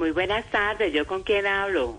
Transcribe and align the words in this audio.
Muy 0.00 0.12
buenas 0.12 0.50
tardes, 0.50 0.94
¿yo 0.94 1.06
con 1.06 1.22
quién 1.24 1.46
hablo? 1.46 1.98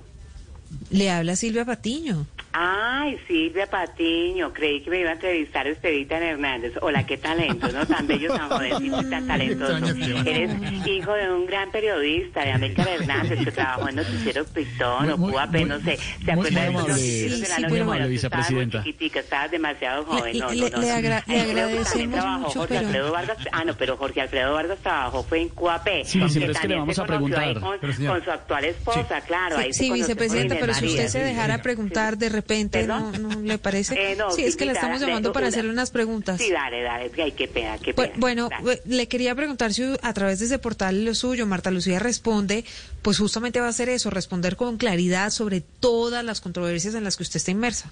Le 0.90 1.12
habla 1.12 1.36
Silvia 1.36 1.66
Patiño. 1.66 2.26
Ay, 2.54 3.18
Silvia 3.28 3.66
Patiño, 3.68 4.52
creí 4.52 4.82
que 4.82 4.90
me 4.90 5.00
iba 5.00 5.12
a 5.12 5.14
entrevistar 5.14 5.66
Estevita 5.68 6.18
Hernández. 6.18 6.74
Hola, 6.82 7.06
qué 7.06 7.18
talento, 7.18 7.70
¿no? 7.72 7.86
Tan 7.86 8.06
bello, 8.08 8.34
tan 8.36 8.50
jovencito, 8.50 9.10
tan 9.10 9.26
talentoso. 9.28 9.86
Eres 10.26 10.52
hijo 10.86 11.14
de 11.14 11.32
un 11.32 11.46
gran 11.46 11.72
periodista, 11.72 12.44
de 12.44 12.52
América 12.52 12.84
Hernández, 12.84 13.40
que 13.46 13.52
trabajó 13.52 13.88
en 13.88 13.96
Noticiero 13.96 14.44
Pistón 14.46 15.12
o 15.12 15.18
Cuba, 15.18 15.46
no 15.48 15.80
sé. 15.80 15.98
¿Se 16.26 16.32
acuerda 16.32 16.64
de 16.66 16.72
los 16.74 16.88
noticieros 16.90 17.40
de 17.42 17.48
la 17.48 17.56
sí, 17.56 17.62
noche? 17.62 17.74
pero- 17.74 17.86
Bueno, 17.86 18.06
tú 18.08 18.12
estabas 18.14 18.52
muy 18.52 18.60
vicepresidenta. 18.66 18.84
chiquitica, 18.84 19.20
estabas 19.22 19.52
demasiado 19.52 20.04
joven. 20.06 20.34
Le- 20.34 20.40
No, 20.40 20.52
no, 20.52 20.70
no. 20.70 20.78
le 20.82 20.92
agradecemos 20.92 21.90
también 21.90 22.12
trabajó 22.12 22.40
mucho, 22.40 22.60
Jorge 22.60 22.68
pero- 22.76 22.80
Alfredo 22.88 23.12
Vargas. 23.14 23.38
Ah, 23.54 23.64
no, 23.64 23.74
pero 23.76 23.96
Jorge 23.98 24.22
Alfredo 24.22 24.54
Vargas 24.54 24.80
trabajó, 24.80 25.24
fue 25.24 25.42
en 25.42 25.50
Cuapé. 25.50 26.04
Sí, 26.04 26.20
siempre 26.30 26.52
es 26.52 26.60
que 26.60 26.68
le 26.68 26.76
también 26.76 26.80
vamos 26.82 26.96
se 26.96 27.02
a 27.02 27.06
conoció 27.06 27.38
ahí 27.40 27.54
preguntar. 27.54 27.80
Con, 27.80 28.06
con 28.08 28.24
su 28.26 28.32
actual 28.32 28.66
esposa, 28.66 29.22
claro. 29.22 29.58
ahí 29.58 29.72
Sí, 29.74 29.90
vicepresidenta, 29.92 30.58
pero 30.60 30.74
si 30.74 30.86
usted 30.88 31.08
se 31.08 31.20
dejara 31.20 31.62
preguntar 31.62 32.18
de 32.18 32.41
repente, 32.42 32.86
¿no, 32.88 33.12
no 33.14 33.40
le 33.42 33.58
parece? 33.58 33.96
Eh, 34.12 34.16
no, 34.18 34.32
sí, 34.32 34.44
es 34.44 34.56
que 34.56 34.66
le 34.66 34.72
Silvita, 34.72 34.80
estamos 34.88 35.00
llamando 35.02 35.32
para 35.32 35.48
hacerle 35.48 35.72
unas 35.72 35.92
preguntas. 35.92 36.40
Sí, 36.42 36.50
dale, 36.52 36.82
dale. 36.82 37.12
Ay, 37.22 37.32
qué 37.34 37.48
pena, 37.48 37.78
qué 37.78 37.92
Bu- 37.94 38.04
pena. 38.04 38.14
Bueno, 38.18 38.50
Dale. 38.50 38.74
eh, 38.74 38.82
le 38.86 39.08
quería 39.08 39.34
preguntar 39.36 39.74
si 39.74 39.84
a 40.02 40.14
través 40.14 40.40
de 40.40 40.46
ese 40.48 40.60
portal 40.60 41.06
lo 41.06 41.16
suyo, 41.16 41.46
Marta 41.46 41.72
Lucía 41.72 42.00
responde, 42.00 42.66
pues 43.02 43.18
justamente 43.20 43.60
va 43.60 43.68
a 43.68 43.70
hacer 43.70 43.90
eso, 43.90 44.10
responder 44.10 44.56
con 44.56 44.78
claridad 44.78 45.30
sobre 45.30 45.62
todas 45.62 46.24
las 46.26 46.42
controversias 46.42 46.96
en 46.96 47.04
las 47.04 47.16
que 47.18 47.24
usted 47.24 47.38
está 47.38 47.52
inmersa. 47.52 47.92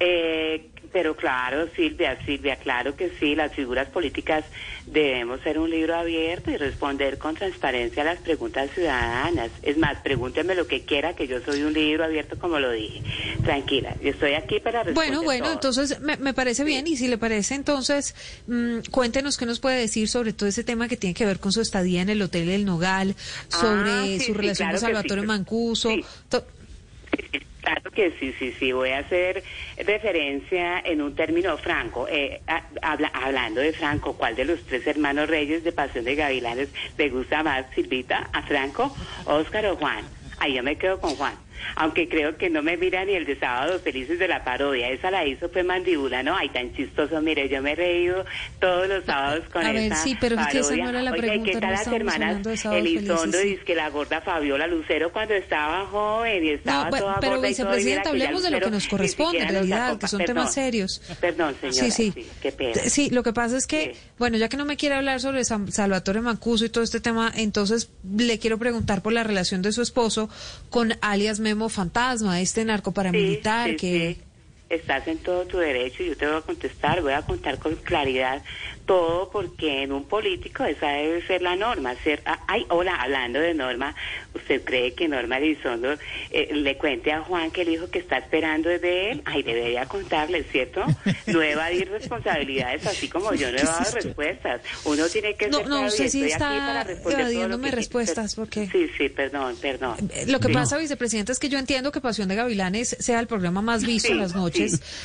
Eh, 0.00 0.70
pero 0.92 1.16
claro, 1.16 1.68
Silvia, 1.76 2.18
Silvia, 2.24 2.56
claro 2.56 2.96
que 2.96 3.10
sí, 3.20 3.34
las 3.34 3.52
figuras 3.52 3.88
políticas 3.88 4.42
debemos 4.86 5.40
ser 5.42 5.58
un 5.58 5.68
libro 5.68 5.94
abierto 5.96 6.50
y 6.50 6.56
responder 6.56 7.18
con 7.18 7.34
transparencia 7.34 8.02
a 8.02 8.06
las 8.06 8.18
preguntas 8.20 8.70
ciudadanas. 8.74 9.50
Es 9.62 9.76
más, 9.76 9.98
pregúnteme 9.98 10.54
lo 10.54 10.66
que 10.66 10.82
quiera, 10.84 11.14
que 11.14 11.26
yo 11.26 11.40
soy 11.42 11.62
un 11.62 11.74
libro 11.74 12.04
abierto 12.04 12.38
como 12.38 12.58
lo 12.58 12.70
dije. 12.72 13.02
Tranquila, 13.44 13.96
yo 14.02 14.10
estoy 14.10 14.32
aquí 14.34 14.60
para 14.60 14.82
responder 14.82 14.94
Bueno, 14.94 15.22
bueno, 15.24 15.44
todo. 15.46 15.52
entonces 15.54 16.00
me, 16.00 16.16
me 16.16 16.32
parece 16.32 16.64
bien 16.64 16.86
y 16.86 16.96
si 16.96 17.06
le 17.08 17.18
parece, 17.18 17.54
entonces 17.54 18.14
mm, 18.46 18.78
cuéntenos 18.90 19.36
qué 19.36 19.44
nos 19.46 19.60
puede 19.60 19.78
decir 19.80 20.08
sobre 20.08 20.32
todo 20.32 20.48
ese 20.48 20.64
tema 20.64 20.88
que 20.88 20.96
tiene 20.96 21.12
que 21.14 21.26
ver 21.26 21.38
con 21.38 21.52
su 21.52 21.60
estadía 21.60 22.00
en 22.00 22.08
el 22.08 22.22
Hotel 22.22 22.48
El 22.48 22.64
Nogal, 22.64 23.14
sobre 23.48 23.90
Ah, 23.90 24.04
sí, 24.06 24.20
su 24.20 24.24
sí, 24.26 24.32
relación 24.32 24.68
claro 24.70 24.72
con 24.80 24.80
Salvatore. 24.80 25.22
Mancuso. 25.22 25.90
Sí. 25.90 26.04
to- 26.30 26.44
Claro 27.60 27.90
que 27.90 28.12
sí, 28.18 28.32
sí, 28.38 28.54
sí. 28.58 28.72
Voy 28.72 28.90
a 28.90 28.98
hacer 29.00 29.42
referencia 29.76 30.80
en 30.80 31.02
un 31.02 31.14
término 31.14 31.58
franco. 31.58 32.06
Eh, 32.08 32.40
habla- 32.82 33.10
hablando 33.12 33.60
de 33.60 33.72
Franco, 33.72 34.16
¿cuál 34.16 34.36
de 34.36 34.44
los 34.44 34.64
tres 34.66 34.86
hermanos 34.86 35.28
reyes 35.28 35.64
de 35.64 35.72
Pasión 35.72 36.04
de 36.04 36.14
Gavilanes 36.14 36.68
le 36.96 37.08
gusta 37.10 37.42
más, 37.42 37.66
Silvita? 37.74 38.30
¿A 38.32 38.42
Franco, 38.44 38.94
Óscar 39.26 39.66
o 39.66 39.76
Juan? 39.76 40.08
Ahí 40.38 40.54
yo 40.54 40.62
me 40.62 40.76
quedo 40.78 41.00
con 41.00 41.16
Juan. 41.16 41.36
Aunque 41.76 42.08
creo 42.08 42.36
que 42.36 42.50
no 42.50 42.62
me 42.62 42.76
mira 42.76 43.04
ni 43.04 43.14
el 43.14 43.24
de 43.26 43.38
Sábados 43.38 43.82
Felices 43.82 44.18
de 44.18 44.28
la 44.28 44.44
parodia. 44.44 44.88
Esa 44.90 45.10
la 45.10 45.24
hizo 45.26 45.48
fue 45.48 45.62
Mandíbula, 45.62 46.22
¿no? 46.22 46.36
Ay, 46.36 46.48
tan 46.50 46.74
chistoso. 46.74 47.20
Mire, 47.20 47.48
yo 47.48 47.62
me 47.62 47.72
he 47.72 47.74
reído 47.74 48.24
todos 48.60 48.88
los 48.88 49.04
sábados 49.04 49.44
con 49.52 49.64
A 49.64 49.72
ver, 49.72 49.92
esa 49.92 49.96
sí, 49.96 50.16
pero 50.20 50.38
es 50.40 50.46
que 50.48 50.58
esa 50.58 50.68
parodia. 50.70 50.84
no 50.84 50.90
era 50.90 51.02
la 51.02 51.12
Oiga, 51.12 51.26
¿y 51.26 51.28
pregunta, 51.28 51.50
qué 51.50 51.54
no 51.54 51.60
tal 51.60 51.70
las 51.70 51.80
estábamos 51.80 52.14
hermanas 52.14 52.64
Elizondo 52.64 53.42
y 53.42 53.56
que 53.58 53.74
la 53.74 53.90
gorda 53.90 54.20
Fabiola 54.20 54.66
Lucero 54.66 55.12
cuando 55.12 55.34
estaba 55.34 55.86
joven 55.86 56.44
y 56.44 56.50
estaba 56.50 56.90
No, 56.90 56.96
toda 56.98 57.20
pero 57.20 57.32
gorda 57.36 57.48
vicepresidenta, 57.48 58.10
hablemos 58.10 58.42
de 58.42 58.50
lo 58.50 58.60
que 58.60 58.70
nos 58.70 58.86
corresponde, 58.88 59.38
en 59.40 59.48
realidad, 59.48 59.98
que 59.98 60.08
son 60.08 60.18
Perdón. 60.18 60.36
temas 60.36 60.54
serios. 60.54 61.02
Perdón, 61.20 61.54
señora. 61.60 61.90
Sí, 61.90 62.12
sí. 62.12 62.26
qué 62.40 62.52
pena. 62.52 62.74
Sí, 62.86 63.10
lo 63.10 63.22
que 63.22 63.32
pasa 63.32 63.56
es 63.56 63.66
que, 63.66 63.92
Sí. 63.94 64.00
bueno, 64.18 64.36
ya 64.38 64.48
que 64.48 64.56
no 64.56 64.64
me 64.64 64.76
quiere 64.76 64.94
hablar 64.96 65.20
sobre 65.20 65.44
San- 65.44 65.70
Salvatore 65.70 66.20
Mancuso 66.20 66.64
y 66.64 66.68
todo 66.68 66.84
este 66.84 67.00
tema, 67.00 67.32
entonces 67.36 67.90
le 68.16 68.38
quiero 68.38 68.58
preguntar 68.58 69.02
por 69.02 69.12
la 69.12 69.22
relación 69.24 69.62
de 69.62 69.72
su 69.72 69.82
esposo 69.82 70.28
con 70.70 70.94
alias 71.00 71.40
Memo 71.48 71.68
Fantasma, 71.68 72.40
este 72.40 72.64
narco 72.64 72.92
paramilitar 72.92 73.66
Sí, 73.66 73.70
sí, 73.72 73.76
que... 73.78 74.16
sí. 74.20 74.27
Estás 74.70 75.08
en 75.08 75.18
todo 75.18 75.46
tu 75.46 75.56
derecho, 75.58 76.02
yo 76.02 76.14
te 76.16 76.26
voy 76.26 76.36
a 76.36 76.40
contestar, 76.42 77.00
voy 77.00 77.14
a 77.14 77.22
contar 77.22 77.58
con 77.58 77.74
claridad 77.76 78.42
todo 78.84 79.30
porque 79.30 79.82
en 79.82 79.92
un 79.92 80.04
político 80.04 80.64
esa 80.64 80.88
debe 80.88 81.26
ser 81.26 81.42
la 81.42 81.56
norma. 81.56 81.94
Ser, 82.04 82.22
ah, 82.26 82.38
ay, 82.46 82.64
hola, 82.70 82.94
hablando 82.96 83.38
de 83.40 83.52
norma, 83.54 83.94
¿usted 84.34 84.62
cree 84.64 84.94
que 84.94 85.08
Norma 85.08 85.36
Elizondo 85.38 85.92
eh, 86.30 86.48
le 86.54 86.76
cuente 86.78 87.12
a 87.12 87.20
Juan 87.20 87.50
que 87.50 87.62
el 87.62 87.68
hijo 87.70 87.90
que 87.90 87.98
está 87.98 88.16
esperando 88.18 88.70
es 88.70 88.80
de 88.80 89.10
él? 89.12 89.22
Ay, 89.26 89.42
debería 89.42 89.84
contarle, 89.86 90.42
¿cierto? 90.44 90.82
No 91.26 91.42
evadir 91.42 91.90
responsabilidades 91.90 92.86
así 92.86 93.08
como 93.08 93.34
yo 93.34 93.50
no 93.52 93.58
he 93.58 93.62
dado 93.62 93.90
respuestas. 93.92 94.60
Uno 94.84 95.06
tiene 95.08 95.34
que 95.34 95.48
No, 95.48 95.58
ser 95.58 95.68
no, 95.68 95.82
y 95.82 95.86
usted 95.88 96.08
sí 96.08 96.24
está 96.24 96.86
evadiéndome 97.06 97.70
respuestas, 97.70 98.34
porque- 98.34 98.68
Sí, 98.72 98.88
sí, 98.96 99.08
perdón, 99.10 99.56
perdón. 99.60 99.96
Lo 100.28 100.40
que 100.40 100.48
Sí. 100.48 100.52
pasa, 100.54 100.76
vicepresidenta, 100.78 101.32
es 101.32 101.38
que 101.38 101.48
yo 101.50 101.58
entiendo 101.58 101.92
que 101.92 102.00
Pasión 102.00 102.28
de 102.28 102.36
Gavilanes 102.36 102.96
sea 103.00 103.20
el 103.20 103.26
programa 103.26 103.60
más 103.60 103.84
visto 103.84 104.08
Sí, 104.08 104.12
en 104.12 104.18
las 104.20 104.34
noches 104.34 104.57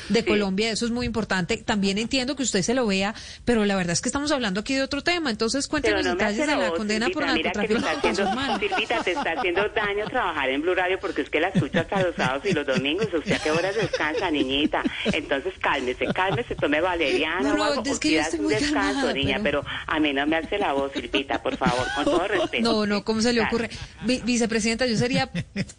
de 0.09 0.19
sí. 0.22 0.25
Colombia, 0.25 0.72
eso 0.72 0.86
es 0.86 0.91
muy 0.91 1.06
importante. 1.06 1.58
También 1.58 1.97
entiendo 1.97 2.36
que 2.36 2.44
usted 2.44 2.62
se 2.62 2.74
lo 2.74 2.86
vea, 2.88 3.14
pero 3.46 3.66
la 3.66 3.75
verdad 3.75 3.94
es 3.94 4.02
que 4.02 4.09
estamos 4.09 4.31
hablando 4.31 4.62
aquí 4.62 4.74
de 4.75 4.81
otro 4.84 5.02
tema. 5.03 5.30
Entonces, 5.30 5.68
cuéntenos 5.68 6.03
no 6.06 6.12
detalles 6.12 6.46
de 6.47 6.56
la 6.56 6.72
condena 6.72 7.09
por 7.09 7.24
mira 7.31 7.52
que 7.52 7.58
narcotráfico 7.59 7.80
está 7.80 7.91
haciendo. 8.09 8.59
Silvita, 8.59 9.03
te 9.03 9.12
está 9.12 9.31
haciendo 9.38 9.62
daño 9.69 10.06
trabajar 10.09 10.50
en 10.50 10.62
Blue 10.62 10.75
Radio 10.75 11.00
porque 11.00 11.22
es 11.22 11.30
que 11.30 11.40
la 11.40 11.50
escucho 11.50 11.80
hasta 11.80 12.02
los 12.02 12.16
sábados 12.16 12.44
y 12.46 12.52
los 12.53 12.66
domingos. 12.66 13.08
¿Usted 13.14 13.34
a 13.34 13.40
qué 13.40 13.52
horas 13.52 13.75
descansa, 13.75 14.30
niñita? 14.31 14.84
Entonces 15.06 15.53
cálmese, 15.62 16.06
cálmese, 16.08 16.56
tome 16.56 16.81
valeriana 16.81 17.41
No, 17.50 17.56
no, 17.56 17.62
o 17.62 17.66
algo, 17.66 17.84
es 17.85 18.00
que 18.00 18.22
un 18.40 18.47
descanso, 18.47 18.74
calmada, 18.74 19.14
niña, 19.14 19.40
pero- 19.44 19.62
pero... 19.64 19.74
a 19.88 20.00
mí 20.00 20.14
no 20.14 20.25
me 20.28 20.38
hace 20.38 20.58
la 20.58 20.74
voz, 20.74 20.91
Silvita, 20.94 21.41
por 21.44 21.56
favor, 21.58 21.85
con 21.96 22.06
todo 22.06 22.28
respeto. 22.28 22.64
No, 22.64 22.85
no, 22.85 23.03
¿cómo 23.03 23.22
se 23.22 23.34
le 23.34 23.41
ocurre? 23.41 23.70
Vi- 24.06 24.22
vicepresidenta, 24.24 24.85
yo 24.85 24.97
sería 24.97 25.30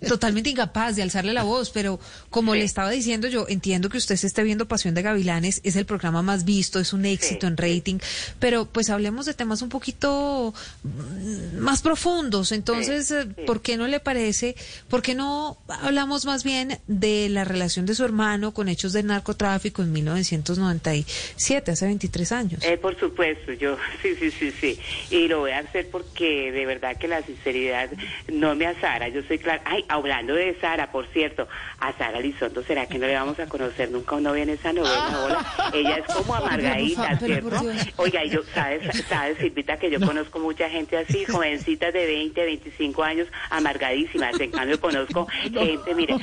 totalmente 0.09 0.51
incapaz 0.51 0.97
de 0.97 1.03
alzarle 1.03 1.33
la 1.33 1.43
voz, 1.43 1.71
pero 1.71 1.99
como 2.31 2.53
Sí. 2.53 2.59
le 2.61 2.65
estaba 2.65 2.91
diciendo, 2.91 3.29
yo 3.29 3.47
entiendo 3.49 3.64
que 3.65 3.97
usted 3.97 4.17
se 4.17 4.27
esté 4.27 4.43
viendo 4.43 4.67
Pasión 4.69 4.95
de 4.95 5.03
Gavilanes, 5.03 5.61
es 5.65 5.77
el 5.77 5.87
programa 5.87 6.23
más 6.23 6.45
visto, 6.45 6.81
es 6.81 6.93
un 6.93 7.07
éxito 7.07 7.47
Sí, 7.47 7.53
en 7.53 7.57
rating, 7.57 7.99
pero 8.39 8.67
pues 8.67 8.91
hablemos 8.91 9.25
de 9.27 9.33
temas 9.35 9.63
un 9.63 9.69
poquito 9.71 10.53
mm, 10.83 11.59
más 11.59 11.81
profundos. 11.83 12.53
Entonces, 12.53 13.09
Sí, 13.09 13.15
eh, 13.15 13.25
sí. 13.37 13.43
¿por 13.47 13.63
qué 13.63 13.77
no 13.77 13.87
le 13.89 14.01
parece, 14.01 14.55
por 14.89 15.01
qué 15.03 15.15
no 15.15 15.57
hablamos 15.69 16.27
más 16.27 16.45
bien 16.45 16.79
de 16.87 17.29
la 17.31 17.45
relación 17.45 17.87
de 17.87 17.95
su 17.95 18.05
hermano 18.05 18.53
con 18.53 18.69
hechos 18.69 18.93
de 18.93 19.03
narcotráfico 19.03 19.83
en 19.83 19.93
1997, 19.93 21.71
hace 21.71 21.87
23 21.87 22.33
años? 22.33 22.65
Eh, 22.65 22.77
por 22.77 22.99
supuesto, 22.99 23.53
yo 23.55 23.77
sí, 24.03 24.15
sí, 24.19 24.31
sí, 24.31 24.53
sí. 24.61 24.79
Y 25.11 25.29
lo 25.29 25.41
voy 25.41 25.53
a 25.53 25.61
hacer 25.61 25.89
porque 25.91 26.53
de 26.53 26.67
verdad 26.67 26.97
que 26.99 27.09
la 27.09 27.23
sinceridad 27.23 27.91
no 28.33 28.55
me 28.55 28.67
asara. 28.67 29.09
Yo 29.09 29.23
soy 29.27 29.39
clara. 29.39 29.63
Ay, 29.65 29.85
hablando 29.89 30.35
de 30.35 30.55
Sara, 30.61 30.93
por 30.93 31.07
cierto, 31.13 31.49
a 31.79 31.97
Sara 31.97 32.21
Lizondo, 32.21 32.63
¿será 32.63 32.87
que 32.87 32.99
no 32.99 33.07
le 33.07 33.15
vamos 33.15 33.39
a 33.39 33.47
conocer 33.59 33.91
nunca 33.91 34.17
un 34.17 34.25
novio 34.25 34.43
en 34.43 34.51
esa 34.51 34.73
novela? 34.73 35.21
Hola. 35.25 35.71
Ella 35.73 35.97
es 35.99 36.15
como 36.15 36.35
amargadita, 36.35 37.17
Pero 37.21 37.51
¿cierto? 37.51 37.73
Oiga, 38.03 38.25
yo, 38.25 38.41
¿sabes, 38.53 38.83
sabes, 39.09 39.39
Silvita, 39.39 39.77
que 39.79 39.91
yo 39.91 40.01
conozco 40.01 40.41
mucha 40.41 40.69
gente 40.69 40.97
así, 40.97 41.25
jovencitas 41.31 41.93
de 41.93 42.05
20, 42.07 42.45
25 42.45 43.03
años, 43.05 43.29
amargadísimas. 43.51 44.39
En 44.41 44.51
cambio, 44.51 44.81
conozco 44.81 45.27
gente, 45.43 45.95
mire, 45.95 46.17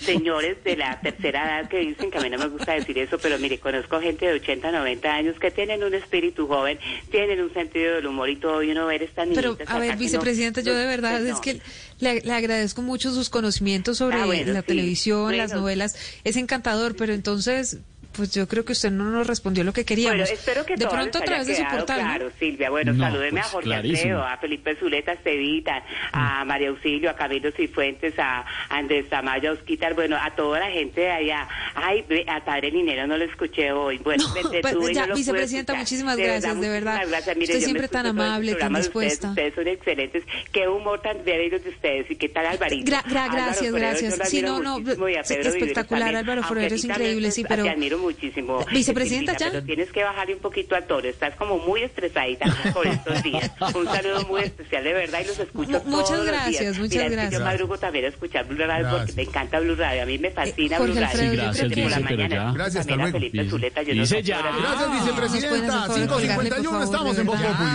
señores 0.00 0.62
de 0.64 0.76
la 0.76 1.00
tercera 1.00 1.60
edad 1.60 1.68
que 1.70 1.78
dicen 1.78 2.10
que 2.10 2.18
a 2.18 2.20
mí 2.20 2.28
no 2.28 2.38
me 2.38 2.48
gusta 2.48 2.72
decir 2.74 2.98
eso, 2.98 3.16
pero 3.18 3.38
mire, 3.38 3.58
conozco 3.58 4.00
gente 4.00 4.26
de 4.26 4.34
80, 4.34 4.70
90 4.72 5.14
años 5.14 5.38
que 5.38 5.50
tienen 5.50 5.82
un 5.84 5.94
espíritu 5.94 6.46
joven, 6.46 6.78
tienen 7.10 7.40
un 7.40 7.52
sentido 7.54 7.94
del 7.94 8.06
humor 8.06 8.28
y 8.28 8.36
todo, 8.36 8.62
y 8.62 8.70
uno 8.72 8.86
ver 8.86 9.02
estas 9.02 9.26
Pero, 9.34 9.52
niñitas 9.52 9.70
a 9.74 9.78
ver, 9.78 9.92
no- 9.94 9.98
vicepresidenta, 9.98 10.60
yo 10.60 10.74
de 10.74 10.86
verdad 10.86 11.20
no. 11.20 11.32
es 11.32 11.40
que 11.40 11.60
le, 12.00 12.20
le 12.20 12.32
agradezco 12.32 12.82
mucho 12.82 13.12
sus 13.12 13.30
conocimientos 13.30 13.98
sobre 13.98 14.18
Ah, 14.20 14.26
bueno, 14.26 14.52
la 14.52 14.60
sí. 14.60 14.66
televisión, 14.66 15.36
las 15.36 15.52
novelas. 15.52 15.96
Es 16.24 16.36
encantador, 16.36 16.73
pero 16.96 17.12
entonces, 17.12 17.78
pues 18.16 18.32
yo 18.32 18.48
creo 18.48 18.64
que 18.64 18.72
usted 18.72 18.90
no 18.90 19.10
nos 19.10 19.26
respondió 19.26 19.64
lo 19.64 19.72
que 19.72 19.84
queríamos. 19.84 20.18
Bueno, 20.18 20.32
espero 20.32 20.64
que 20.64 20.76
de 20.76 20.84
todo 20.86 20.94
pronto 20.94 21.18
a 21.18 21.22
través 21.22 21.46
de 21.46 21.52
haya 21.54 21.62
su 21.64 21.68
quedado 21.70 21.78
portal. 21.86 21.98
¿no? 22.02 22.08
Claro, 22.08 22.30
Silvia. 22.38 22.70
Bueno, 22.70 22.92
No, 22.92 23.04
salúdeme 23.04 23.30
pues, 23.32 23.44
a 23.46 23.48
Jorge 23.50 23.64
clarísimo. 23.68 23.98
Alfredo, 24.14 24.24
a 24.24 24.36
Felipe 24.38 24.76
Zuleta 24.76 25.12
Estevita, 25.12 25.84
a 26.12 26.44
María 26.44 26.68
Auxilio, 26.70 27.10
a 27.10 27.14
Camilo 27.16 27.50
Cifuentes, 27.52 28.14
a 28.18 28.44
Andrés 28.70 29.08
Tamayo 29.10 29.52
Osquitar, 29.52 29.94
bueno, 29.94 30.16
a 30.20 30.30
toda 30.34 30.60
la 30.60 30.70
gente 30.70 31.00
de 31.02 31.10
allá. 31.10 31.48
Ay, 31.74 32.04
ve, 32.08 32.24
a 32.28 32.44
Padre 32.44 32.70
Linero 32.70 33.06
no 33.06 33.16
lo 33.18 33.24
escuché 33.24 33.72
hoy. 33.72 33.98
Bueno, 33.98 34.24
No, 34.28 34.34
me 34.50 34.60
pero 34.62 34.88
y 34.88 34.94
ya, 34.94 35.06
no 35.06 35.14
vicepresidenta, 35.14 35.74
muchísimas 35.74 36.16
gracias, 36.16 36.60
de 36.60 36.68
verdad. 36.68 36.92
muchísimas 36.94 37.10
gracias. 37.10 37.36
Mire, 37.36 37.52
Usted 37.54 37.64
siempre 37.64 37.88
tan 37.88 38.06
amable, 38.06 38.54
tan 38.54 38.68
ustedes, 38.72 38.86
dispuesta. 38.86 39.28
Ustedes 39.30 39.54
son 39.54 39.68
excelentes. 39.68 40.22
Qué 40.52 40.68
humor 40.68 41.00
tan 41.02 41.24
bello 41.24 41.58
de 41.58 41.68
ustedes 41.68 42.10
y 42.10 42.16
qué 42.16 42.28
tal 42.28 42.46
Alvarito. 42.46 42.90
Gra- 42.90 43.02
gra- 43.04 43.24
Álvaro 43.24 43.32
gracias, 43.44 43.70
Forero, 43.70 43.88
gracias. 43.88 44.28
Sí, 44.28 44.42
no, 44.42 44.60
no, 44.60 44.78
espectacular. 44.78 46.14
Álvaro 46.14 46.42
Forero 46.42 46.74
es 46.74 46.84
increíble, 46.84 47.30
sí, 47.30 47.44
pero- 47.48 47.64
muchísimo. 48.04 48.64
Vicepresidenta, 48.70 49.32
Silvita, 49.32 49.44
ya. 49.46 49.50
Pero 49.52 49.64
tienes 49.64 49.90
que 49.92 50.04
bajarle 50.04 50.34
un 50.34 50.40
poquito 50.40 50.74
al 50.76 50.86
toro. 50.86 51.08
Estás 51.08 51.34
como 51.36 51.58
muy 51.58 51.82
estresadita 51.82 52.46
por 52.74 52.86
estos 52.86 53.22
días. 53.22 53.50
Un 53.74 53.86
saludo 53.86 54.24
muy 54.28 54.42
especial, 54.42 54.84
de 54.84 54.92
verdad, 54.92 55.20
y 55.22 55.26
los 55.26 55.38
escucho 55.38 55.70
todos 55.72 55.84
muchas 55.86 56.10
los 56.18 56.26
gracias, 56.26 56.60
días. 56.60 56.78
muchas 56.78 56.90
Mira, 56.92 57.04
es 57.04 57.10
que 57.10 57.16
gracias. 57.16 57.40
yo 57.40 57.44
madrugo 57.44 57.78
también 57.78 58.04
a 58.04 58.08
escuchar 58.08 58.44
Blue 58.46 58.58
Radio 58.58 58.84
porque 58.84 58.96
Gracias. 58.98 59.16
me 59.16 59.22
encanta 59.22 59.60
Blue 59.60 59.74
Radio. 59.76 60.02
A 60.02 60.06
mí 60.06 60.18
me 60.18 60.30
fascina 60.30 60.76
Eh, 60.76 60.80
Blue 60.80 60.94
Radio. 60.94 61.06
Alfredo, 61.06 61.30
Sí, 61.30 61.36
gracias, 61.36 61.68
Desde 61.68 61.82
por 61.82 61.90
la 61.90 61.96
dice, 61.98 62.10
mañana. 62.16 62.52
Gracias, 62.54 62.80
hasta 62.80 62.96
luego. 62.96 63.12
Felipe 63.18 63.38
Dice- 63.38 63.50
Zuleta, 63.50 63.82
yo 63.82 63.94
no 63.94 64.00
dice 64.02 64.14
sé 64.16 64.22
ya. 64.22 64.38
Gracias, 64.38 64.60
¿nos 64.62 64.76
pueden 64.76 64.92
vicepresidenta. 65.00 65.84
hacer 65.84 65.86
favor 65.86 66.00
de 66.00 66.06
colgarle, 66.08 66.50
por 66.50 66.58
551 66.58 66.70
favor, 66.70 66.84
estamos 66.84 67.18
en 67.18 67.26
Voz? 67.26 67.40
Populi. 67.40 67.70